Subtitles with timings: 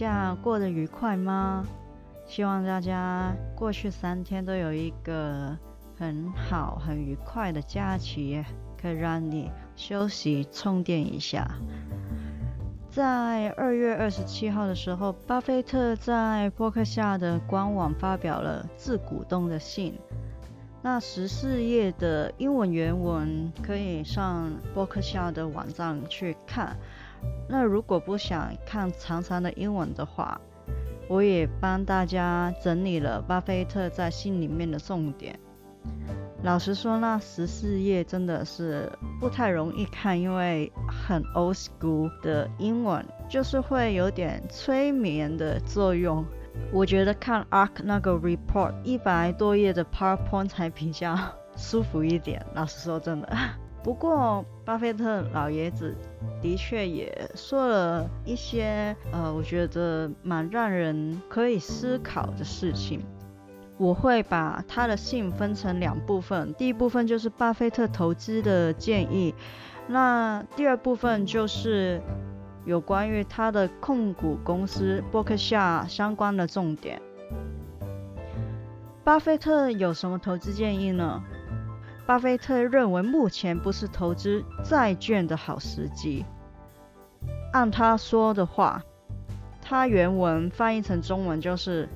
[0.00, 1.62] 假过得愉快吗？
[2.26, 5.54] 希望大家过去三天都有一个
[5.98, 8.42] 很好、很愉快的假期，
[8.80, 11.46] 可以让你休息、充电一下。
[12.88, 20.00] 在二月二十七号的时候，巴菲特在伯克夏的官网发表了致股东的信。
[20.80, 26.74] 那十四页的英文原文可以上伯克夏的网站去看。
[27.48, 30.40] 那如果不想看长长的英文的话，
[31.08, 35.38] 我也帮大家整理了巴菲特在信里面的重点。
[36.42, 46.24] 老实说，那十四页真的是不太容易看，因为很 old school 的英文，就是会有点催眠的作用。
[46.72, 51.16] 我觉得看 ARK 那个 report 一百多页的 PowerPoint 才比较
[51.56, 52.44] 舒服一点。
[52.54, 53.28] 老实说，真的。
[53.82, 55.96] 不过，巴菲特老爷子
[56.42, 63.02] 的确也说了一些，呃，我觉得蛮让人可以思考的事情。
[63.78, 69.34] 我会把他的信分成两部分，第一部分就是巴菲特投资的建议，
[69.88, 72.02] 那第二部分就是
[72.66, 77.00] 有关于他的控股公司伯克夏相关的重点。
[79.02, 81.24] 巴菲特有什么投资建议呢？
[82.10, 86.24] 巴菲特认为目前不是投资债券的好时机。
[87.52, 88.82] 按他说的话，
[89.62, 91.88] 他原文翻译成中文就是：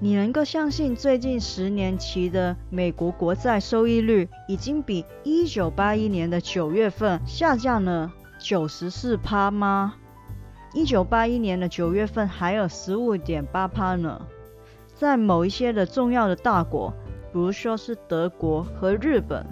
[0.00, 9.96] 你能够相信最近十年期的美国国债收益率已经比一九八一年的九月份下降了九十四趴吗？
[10.72, 14.22] 一九八一年的九月份还有十五点八趴呢。
[14.94, 16.94] 在某一些的重要的大国。
[17.32, 19.46] 比如说是德国和日本，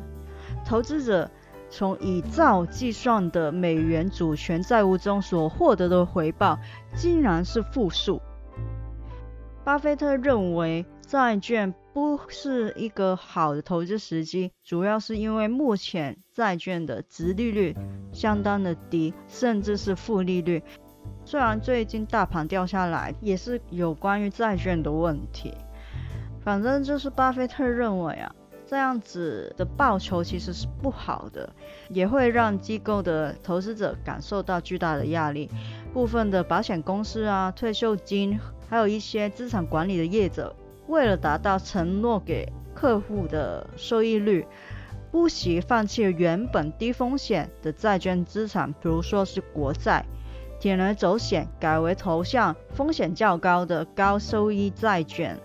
[0.66, 1.30] 投资者
[1.70, 6.58] 从以兆计算的美元主权债务中所获得的回报，
[6.94, 8.20] 竟然是负数。
[9.64, 17.76] 巴菲特认为债券不是一个好的投资时机，主要是因为目前债券的值利率
[18.12, 20.62] 相当的低，甚至是负利率。
[21.24, 25.54] 虽然最近大盘掉下来，也是有关于债券的问题。
[26.42, 28.34] 反正就是巴菲特认为啊，
[28.66, 31.48] 这样子的报酬其实是不好的，
[31.88, 35.50] 也会让机构的投资者感受到巨大的压力。
[35.92, 40.54] 部分的保险公司啊、退休金，还有一些资产管理的业者，
[40.86, 44.46] 为了达到承诺给客户的收益率，
[45.10, 50.06] 不惜放弃原本低风险的债券资产，比如说是国债，
[50.60, 55.38] 铤而走险，改为投向风险较高的高收益债券。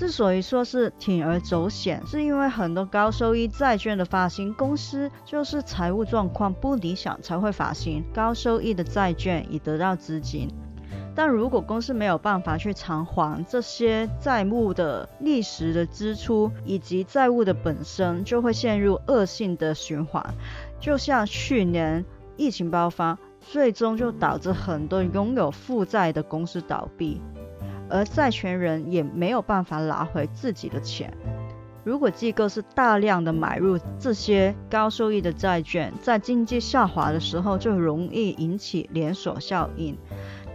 [0.00, 10.48] 之所以说是铤而走险，是因为很多高收益债券的发行公司就是财务状况不理想才会发行高收益的债券以得到资金。
[11.14, 20.24] 但如果公司没有办法去偿还这些债务的历史的支出以及债务的本身，就会陷入恶性的循环。
[20.80, 22.02] 就像去年
[22.38, 27.20] 疫情爆发，最终就导致很多拥有负债的公司倒闭。
[27.90, 31.12] 而债权人也没有办法拿回自己的钱。
[31.82, 39.98] 如果机构是大量的买入这些高收益的债券，在经济下滑的时候，就容易引起连锁效应。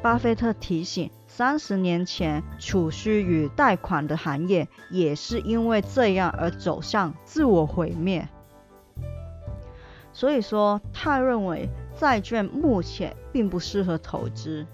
[0.04, 8.28] 巴菲特提醒，三十年前储蓄与贷款的行业也是因为这样而走向自我毁灭。
[10.14, 11.68] 所以说，他认为
[11.98, 14.66] 债券目前并不适合投资。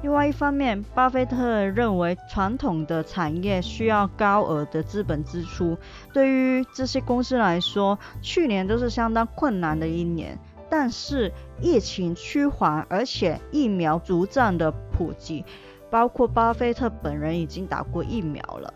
[0.00, 5.76] 另外一方面，巴菲特认为传统的产业需要高额的资本支出，
[6.12, 10.38] 对于这些公司来说，去年都是相当困难的一年。
[10.70, 15.44] 但是疫情趋缓，而且疫苗逐渐的普及，
[15.90, 18.72] 包括巴菲特本人已经打过疫苗了，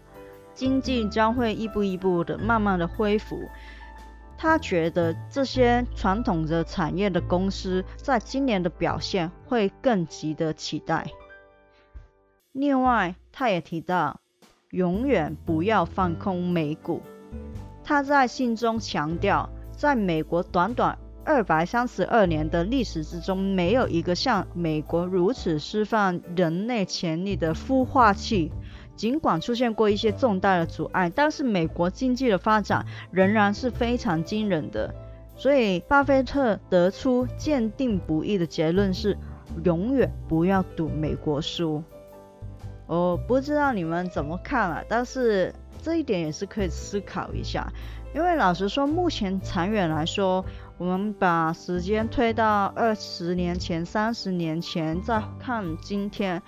[0.55, 3.39] 经济将会一步一步的慢慢的恢复。
[4.43, 11.07] 他觉得这些传统的产业的公司在今年的表现会更值得期待。
[12.51, 14.21] 另外，他也提到，
[14.71, 17.01] 永远不要放空美股，
[17.85, 28.51] 他在信中强调，在美国短短二百三十二年的历史之中，没有一个像美国如此释放人类潜力的孵化器。
[28.97, 34.95] 尽管出现过一些重大的阻碍，但是美国经济的发展仍然是非常惊人的。
[35.35, 39.17] 所以，巴菲特得出坚定不移的结论是：
[39.65, 41.83] 永远不要赌美国输。
[42.87, 45.53] 我不知道你们怎么看啊，但是
[45.83, 47.67] 这一点也是可以思考一下。
[48.15, 50.45] 因为老实说，目前长远来说，
[50.77, 56.41] 我们把时间推到二十年前、三十年前，再看今天。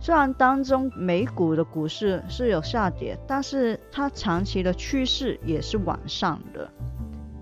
[0.00, 6.70] 虽然当中美股的股市是有下跌，但是它长期的趋势也是往上的。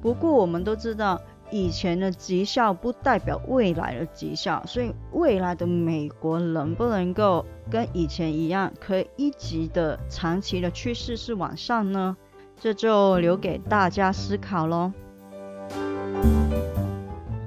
[0.00, 1.20] 不过我们都知道，
[1.50, 12.16] 以前的绩效不代表未来的绩效，所以未来的美国能不能够跟以前一样，可以一级的长期的趋势是往上呢？
[12.58, 14.90] 这就留给大家思考喽。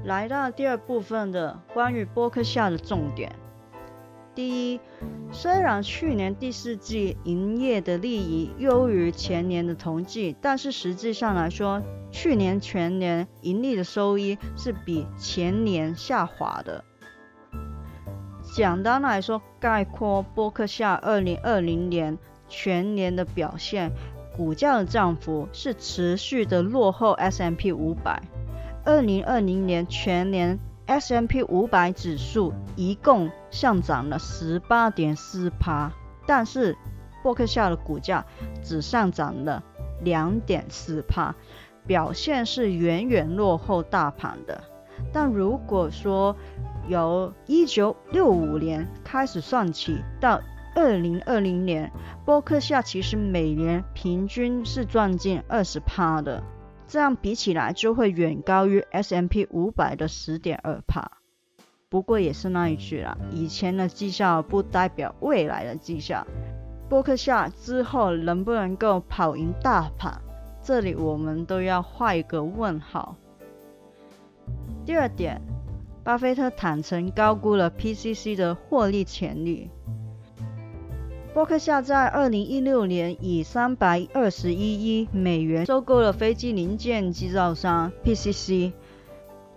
[0.06, 3.36] 来到第二部分的关于波克夏的重点。
[4.40, 4.80] 第一，
[5.34, 16.86] 虽然去年第四季营业的利益优于前年的同季，但是实际上来说，去年全年盈利的收益是比前年下滑的。
[18.56, 23.92] 简单来说，概括波克夏二零二零年全年的表现，
[24.38, 28.24] 股价的涨幅是持续的落后 S M P 五百。
[28.86, 30.58] 二零二零年全年。
[30.90, 35.92] S M P 五百指数一共上涨了十八点四趴，
[36.26, 36.76] 但是
[37.22, 38.26] 伯克夏的股价
[38.64, 39.64] 只上涨了
[40.02, 41.36] 两点四趴，
[41.86, 44.64] 表现是远远落后大盘的。
[45.14, 46.36] 但如果说
[46.88, 50.42] 由一九六五年开始算起到
[50.76, 51.92] 二零二零年，
[52.26, 56.44] 伯克夏其实每年平均是赚进二十趴的。
[56.90, 61.20] 这样比起来，就会远高于 S M P 五百的十点二帕。
[61.88, 66.26] 不过也是那一句啦，以前的绩效不代表未来的绩效。
[66.90, 70.20] 波克夏之后能不能够跑赢大盘，
[70.64, 73.16] 这里我们都要画一个问号。
[74.84, 75.40] 第二点，
[76.04, 79.70] 巴菲特坦诚高估了 P C C 的获利潜力。
[81.32, 88.74] 波克夏在二零一六年以三百二十一亿美元收购了飞机零件制造商 PCC。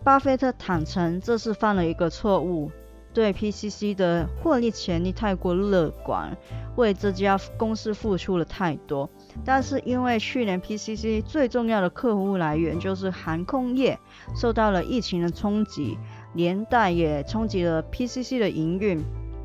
[0.04, 2.70] 巴菲特坦诚这是犯了一个错误，
[3.14, 6.36] 对 PCC 的获利潜力太过乐观，
[6.76, 9.08] 为这家公司付出了太多。
[9.42, 13.98] 但是因为去年 PCC 最重要的客户来源就是航空业，
[14.36, 15.96] 受到了疫情的冲击，
[16.34, 19.02] 连带也冲击了 PCC 的营运。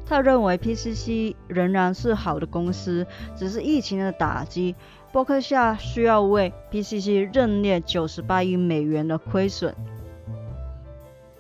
[0.09, 3.06] 他认为 PCC 仍然是好的公司，
[3.36, 4.74] 只是疫情的打击，
[5.12, 9.75] 伯克夏需要为 PCC 认列九十八亿美元的亏损。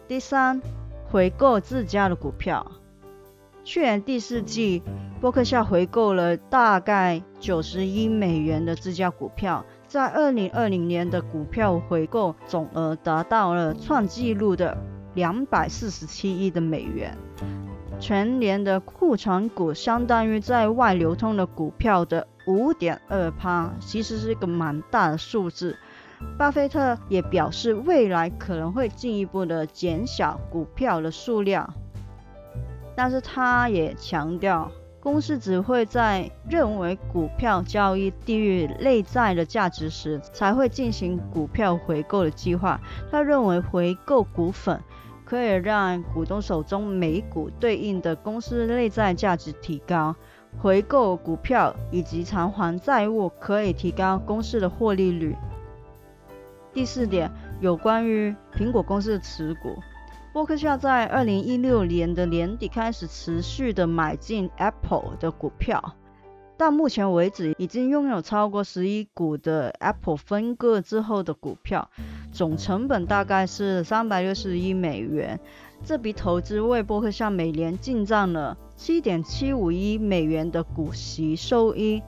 [0.07, 0.61] 第三，
[1.09, 2.65] 回购自家的股票。
[3.63, 4.81] 去年第四季，
[5.19, 14.77] 伯克夏回购了大概九十亿美元的自家股票，在二零二零年的股票回购总额达到了创纪录的
[15.15, 17.17] 两百四十七亿的美元。
[17.99, 25.75] 全年的库存股相当于在外流通的股票的五点二趴，其实是一个蛮大的数字。
[26.37, 31.73] 巴菲特也表示，未来可能会进一步的减小股票的数量，
[32.95, 42.79] 但是他也强调，公司只会在认为股票交易低于内在的价值时，才会进行股票回购的计划。
[43.11, 44.79] 他认为回购股份。
[45.27, 50.15] 可以让股东手中每股对应的公司内在价值提高，
[50.57, 55.35] 回购股票以及偿还债务可以提高公司的获利率。
[56.71, 57.29] 第四点，
[57.59, 59.75] 有关于苹果公司的持股，
[60.31, 65.83] 伯克夏在二零一六年的年底开始持续的买进 Apple 的股票。
[66.57, 71.87] 到目前为止，已经拥有超过十一股的 Apple 分割之后的股票，
[72.31, 75.39] 总成本大概是三百六十亿美元。
[75.85, 82.01] 这笔投资为伯克向每年进账了七点七五亿美元的股息收益，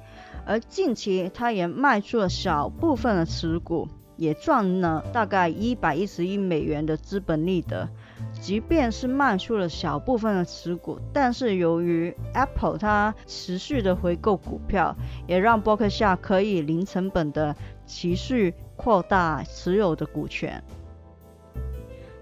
[0.48, 3.88] 而近期他也卖出了小部分的持股，
[4.18, 7.88] 也赚了大概一百一十亿美元的资本利得。
[8.34, 14.96] 即便是卖出了小部分的持股，但是由于 Apple 它持续的回购股票，
[15.28, 20.64] 也让伯克夏可以零成本的持续扩大持有的股权。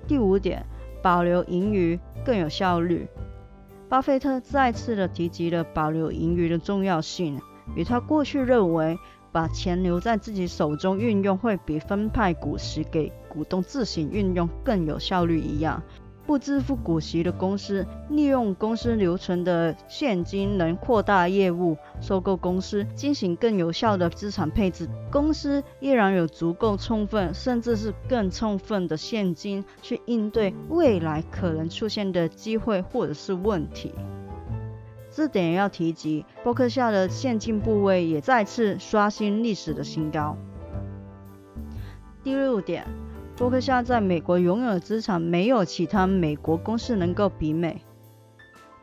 [0.08, 0.66] 第五点，
[1.02, 3.08] 保留盈余更有效率。
[3.90, 7.42] 巴菲特再次的提及了保留盈余的重要性，
[7.76, 8.98] 与他过去认为
[9.32, 15.82] 把钱留在自己手中运用，会比分派股息给股东自行运用更有效率一样。
[16.26, 24.90] 不支付股息的公司，利用公司留存的现金能扩大业务，收购公司，进行更有效的资产配置。
[25.10, 33.94] 公司依然有足够充分，甚至是更充分的现金去应对未来可能出现的机会或者是问题。
[35.18, 40.38] 这点要提及，伯克夏的现金部位也再次刷新历史的新高。
[42.24, 42.86] 第六点。
[43.36, 47.82] 伯克夏在美国拥有的资产没有其他美国公司能够媲美。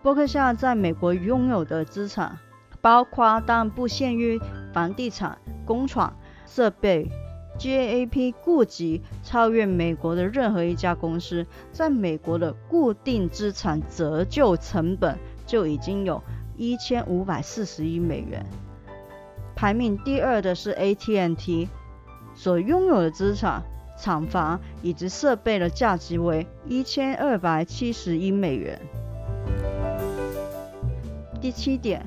[0.03, 2.37] 伯克夏在美国拥有的资产
[2.81, 4.41] 包括但不限于
[4.73, 7.09] 房地产、工厂、设备。
[7.61, 11.47] GAAP 估计超越美国的任何一家公司。
[11.71, 16.23] 在美国的固定资产折旧成本就已经有
[16.57, 18.45] 一千五百四十亿美元。
[19.55, 21.69] 排名第二的是 AT&T
[22.35, 23.63] 所拥有的资产。
[23.97, 28.77] 厂房以及设备的价值为一千二百七十亿美元。
[31.41, 32.05] 第七点，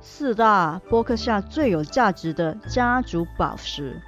[0.00, 4.00] 四大波克夏最有价值的家族宝石。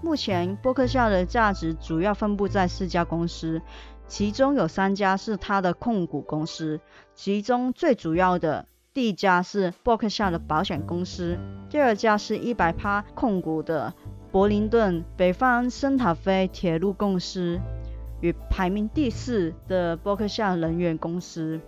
[0.00, 3.60] 目前波克夏的价值主要分布在四家公司，
[4.08, 6.80] 其中有三家是他的控股公司，
[7.14, 11.38] 其中最主要的第一家是伯克夏的保险公司，
[11.70, 13.92] 第二家是一百趴控股的。
[14.30, 17.60] 柏林顿北方圣塔菲铁路公司
[18.22, 21.60] 与排名第四的伯克夏能源公司，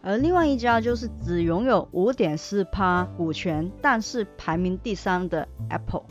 [0.00, 6.04] 而另外一家就是只拥有五点四趴股权，但是排名第三的 Apple。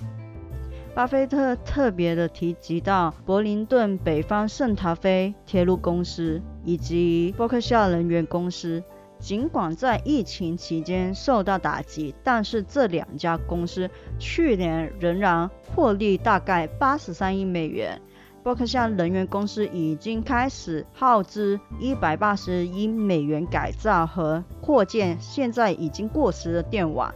[0.94, 8.84] 巴菲特特别的提及到柏林顿北方圣塔菲铁路公司以及伯克夏能源公司。
[9.18, 18.02] 尽管在疫情期间受到打击，但是这两家公司去年仍然获利大概八十三亿美元。
[18.42, 27.14] 伯克夏能源公司已经开始耗资一百八十亿美元改造和扩建现在已经过时的电网。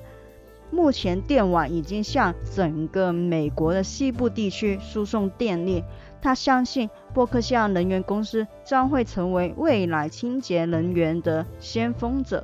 [0.76, 5.82] 目前电网已经向整个美国的西部地区输送电力。
[6.22, 12.44] 他相信伯克夏能源公司将会成为未来清洁能源的先锋者。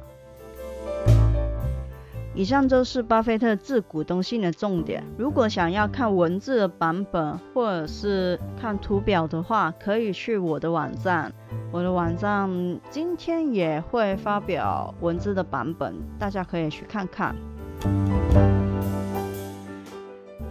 [2.33, 5.03] 以上就是巴菲特致股东信的重点。
[5.17, 11.33] 如果想要看文字的版本或者是看图表的话，可以去我的网站。
[11.73, 12.50] 我的网站
[12.89, 17.35] 今天也会发表文字的版本，大家可以去看看。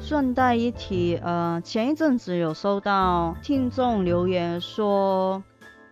[0.01, 5.43] 顺带一提，呃，前一阵子有收到听众留言说，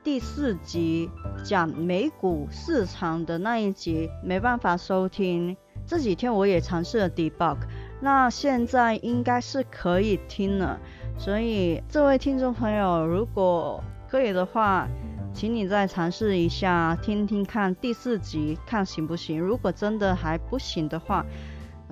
[0.03, 1.09] 第四集
[1.45, 5.57] 讲美股市场的那一集没办法收听。
[5.87, 7.57] 这几天我也尝试了 debug，
[8.01, 10.79] 那现在应该是可以听了。
[11.17, 14.87] 所以这位听众朋友，如果可以的话，
[15.33, 19.41] 请你再尝试一下听听看第四集，看行不行。
[19.41, 21.25] 如果真的还不行的话，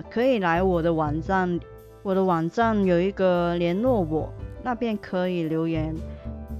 [0.09, 1.59] 可以来我的网站。
[2.03, 4.31] 我的网站有一个联络我，
[4.63, 5.93] 那边可以留言，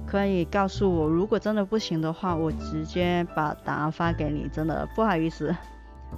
[0.06, 4.46] 可以告诉我，如果真的不行的话，我直接把答案发给你。
[4.52, 5.56] 真的不好意思，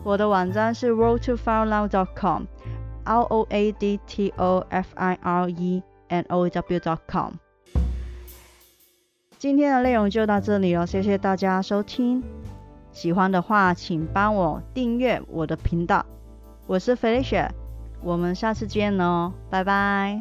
[0.02, 7.34] 我的网站是 roadtofirenow.com，r o a d t o f i r e n o w.com。
[9.40, 12.22] 今天的内容就到这里了，谢谢大家收听。
[12.92, 16.04] 喜欢的话，请帮我订阅我的频道。
[16.66, 17.48] 我是 Felicia。
[18.02, 20.20] 我们下次见哦，拜拜。